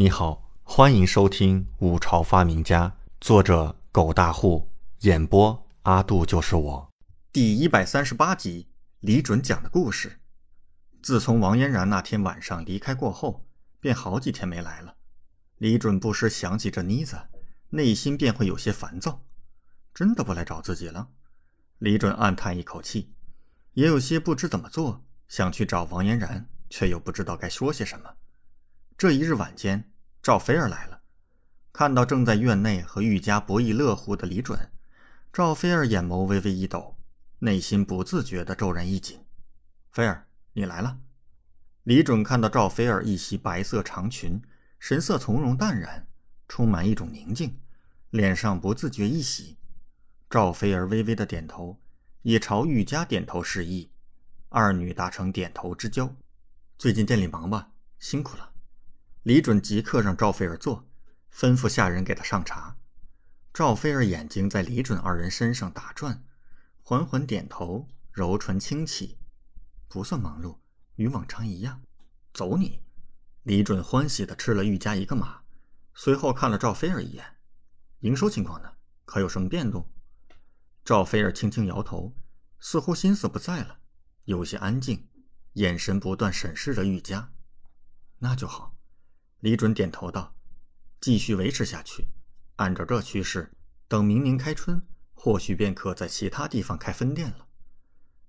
[0.00, 2.88] 你好，欢迎收听《五朝发明家》，
[3.20, 6.90] 作者狗大户，演播阿杜就是我，
[7.30, 10.18] 第一百三十八集，李准讲的故事。
[11.02, 13.46] 自从王嫣然那天晚上离开过后，
[13.78, 14.96] 便好几天没来了。
[15.58, 17.18] 李准不时想起这妮子，
[17.68, 19.22] 内心便会有些烦躁。
[19.92, 21.08] 真的不来找自己了？
[21.76, 23.12] 李准暗叹一口气，
[23.74, 28.14] 也有些不知怎么做，想去找王嫣然，却又不知道该说些什么。
[28.96, 29.89] 这一日晚间，
[30.22, 31.00] 赵菲儿来了，
[31.72, 34.70] 看到正在院内和玉家不亦乐乎的李准，
[35.32, 36.98] 赵菲儿眼眸微微一抖，
[37.38, 39.24] 内心不自觉地骤然一紧。
[39.90, 40.98] 菲儿，你来了。
[41.84, 44.42] 李准看到赵菲儿一袭白色长裙，
[44.78, 46.06] 神色从容淡然，
[46.46, 47.58] 充满一种宁静，
[48.10, 49.56] 脸上不自觉一喜。
[50.28, 51.80] 赵菲儿微微的点头，
[52.20, 53.90] 也朝玉家点头示意，
[54.50, 56.14] 二女达成点头之交。
[56.76, 57.70] 最近店里忙吧？
[57.98, 58.52] 辛苦了。
[59.24, 60.88] 李准即刻让赵菲儿坐，
[61.30, 62.78] 吩咐下人给他上茶。
[63.52, 66.24] 赵菲儿眼睛在李准二人身上打转，
[66.82, 69.18] 缓缓点头，柔唇轻启
[69.88, 70.56] ：“不算忙碌，
[70.94, 71.82] 与往常一样。”
[72.32, 72.80] 走你！
[73.42, 75.42] 李准欢喜地吃了玉家一个马，
[75.92, 77.36] 随后看了赵菲儿一眼
[78.00, 78.72] ：“营收情况呢？
[79.04, 79.86] 可有什么变动？”
[80.82, 82.14] 赵菲儿轻轻摇头，
[82.58, 83.80] 似乎心思不在了，
[84.24, 85.10] 有些安静，
[85.54, 87.32] 眼神不断审视着玉家。
[88.20, 88.79] 那就好。
[89.40, 90.34] 李准点头道
[91.00, 92.08] ：“继续维持下去，
[92.56, 93.50] 按照这趋势，
[93.88, 94.82] 等明年开春，
[95.14, 97.46] 或许便可在其他地方开分店了。”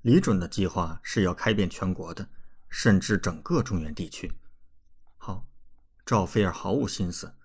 [0.04, 2.30] 李准的计划是要开遍全国的，
[2.70, 4.34] 甚至整个中原地区。
[5.18, 5.46] 好，
[6.06, 7.36] 赵飞儿毫无心思，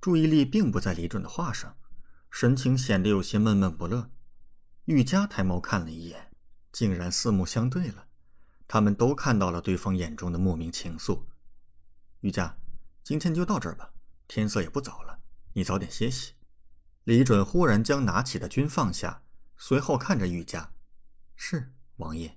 [0.00, 1.76] 注意力并不在李准的话上，
[2.30, 4.08] 神情显得有些闷闷不乐。
[4.84, 6.30] 玉佳抬眸看了一眼，
[6.70, 8.06] 竟然四目相对了，
[8.68, 11.24] 他们都看到了对方眼中的莫名情愫。
[12.20, 12.56] 玉佳。
[13.06, 13.92] 今天就到这儿吧，
[14.26, 15.20] 天色也不早了，
[15.52, 16.32] 你早点歇息。
[17.04, 19.22] 李准忽然将拿起的军放下，
[19.56, 20.72] 随后看着玉家
[21.36, 22.36] ：“是王爷。”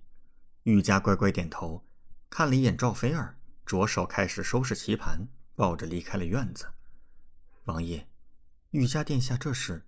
[0.61, 1.83] 玉家乖乖点头，
[2.29, 6.67] 看了一眼赵飞儿，着手开始收拾棋盘，抱着离开了院子。
[7.63, 8.07] 王爷，
[8.69, 9.87] 玉家殿下这是？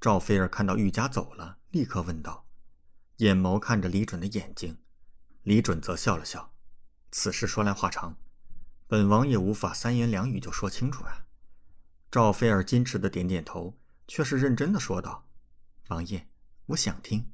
[0.00, 2.46] 赵飞儿看到玉家走了，立刻问道，
[3.16, 4.78] 眼眸看着李准的眼睛。
[5.42, 6.54] 李准则笑了笑
[7.12, 8.16] ：“此事说来话长。”
[8.90, 11.24] 本王也无法三言两语就说清楚啊！
[12.10, 13.78] 赵菲儿矜持的点点头，
[14.08, 15.28] 却是认真的说道
[15.90, 16.26] ：“王爷，
[16.66, 17.30] 我想听。”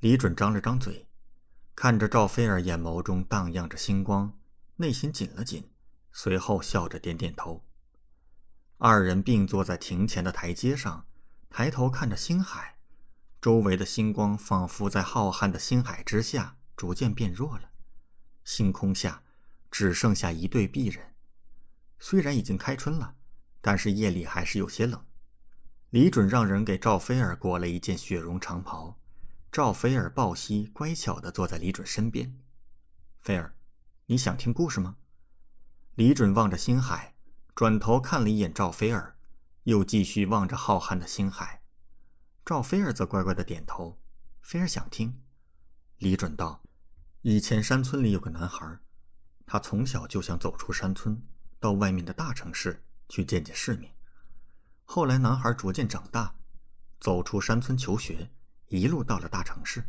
[0.00, 1.08] 李准张了张嘴，
[1.74, 4.38] 看着赵菲儿眼眸中荡漾着星光，
[4.76, 5.66] 内心紧了紧，
[6.12, 7.64] 随后笑着点点头。
[8.76, 11.06] 二人并坐在庭前的台阶上，
[11.48, 12.76] 抬头看着星海，
[13.40, 17.70] 周围的星光仿佛在浩瀚的星海之下逐渐变弱了，
[18.44, 19.22] 星空下。
[19.78, 21.12] 只剩下一对璧人，
[21.98, 23.14] 虽然已经开春了，
[23.60, 25.04] 但是夜里还是有些冷。
[25.90, 28.98] 李准让人给赵菲儿裹了一件雪绒长袍，
[29.52, 32.38] 赵菲儿抱膝乖巧地坐在李准身边。
[33.20, 33.54] 菲儿，
[34.06, 34.96] 你想听故事吗？
[35.94, 37.14] 李准望着星海，
[37.54, 39.18] 转头看了一眼赵菲儿，
[39.64, 41.60] 又继续望着浩瀚的星海。
[42.46, 44.00] 赵菲儿则乖乖地点头。
[44.40, 45.20] 菲儿想听。
[45.98, 46.62] 李准道
[47.20, 48.78] ：“以前山村里有个男孩。”
[49.46, 51.22] 他从小就想走出山村，
[51.60, 53.94] 到外面的大城市去见见世面。
[54.84, 56.34] 后来，男孩逐渐长大，
[57.00, 58.30] 走出山村求学，
[58.68, 59.84] 一路到了大城市。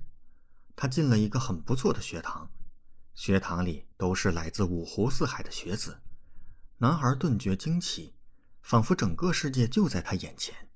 [0.75, 2.51] 他进了一个很不错的学堂，
[3.15, 5.99] 学堂里都是来自五湖四海的学子。
[6.77, 8.13] 男孩顿觉惊奇，
[8.61, 10.69] 仿佛整个世界就在他眼前。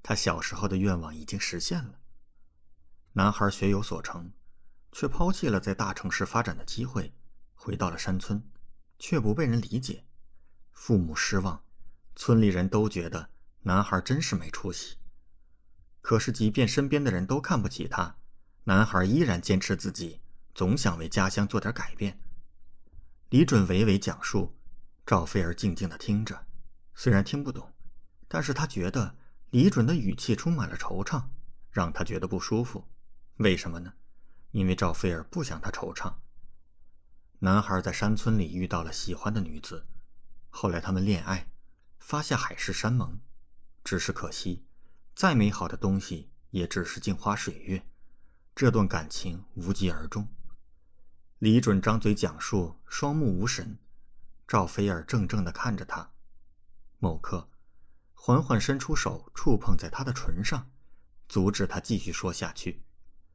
[0.00, 1.98] 他小时候的愿望已经实现了。
[3.14, 4.32] 男孩学有所成，
[4.92, 7.12] 却抛弃了在大城市发展的机会。
[7.60, 8.40] 回到了山村，
[9.00, 10.04] 却不被人理解，
[10.72, 11.60] 父母失望，
[12.14, 13.28] 村里人都觉得
[13.62, 14.96] 男孩真是没出息。
[16.00, 18.16] 可是，即便身边的人都看不起他，
[18.64, 20.20] 男孩依然坚持自己，
[20.54, 22.18] 总想为家乡做点改变。
[23.30, 24.56] 李准娓娓讲述，
[25.04, 26.46] 赵菲儿静静的听着，
[26.94, 27.70] 虽然听不懂，
[28.28, 29.16] 但是他觉得
[29.50, 31.24] 李准的语气充满了惆怅，
[31.72, 32.86] 让他觉得不舒服。
[33.38, 33.92] 为什么呢？
[34.52, 36.14] 因为赵菲儿不想他惆怅。
[37.40, 39.86] 男孩在山村里遇到了喜欢的女子，
[40.50, 41.48] 后来他们恋爱，
[42.00, 43.20] 发下海誓山盟。
[43.84, 44.64] 只是可惜，
[45.14, 47.86] 再美好的东西也只是镜花水月，
[48.56, 50.26] 这段感情无疾而终。
[51.38, 53.78] 李准张嘴讲述，双目无神。
[54.48, 56.10] 赵菲儿怔怔地看着他，
[56.98, 57.48] 某刻，
[58.14, 60.68] 缓缓伸出手触碰在他的唇上，
[61.28, 62.82] 阻止他继续说下去，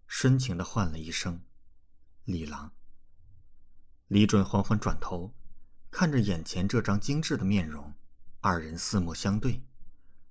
[0.08, 1.42] 深情地唤了一声
[2.26, 2.74] ：“李郎。”
[4.08, 5.34] 李准缓缓转头，
[5.90, 7.94] 看着眼前这张精致的面容，
[8.42, 9.62] 二人四目相对，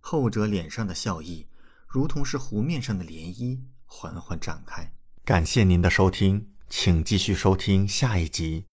[0.01, 1.47] 后者脸上的笑意，
[1.87, 4.93] 如同是湖面上的涟漪，缓缓展开。
[5.25, 8.67] 感谢您的收听，请继续收听下一集。